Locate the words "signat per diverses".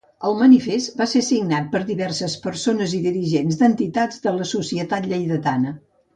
1.27-2.37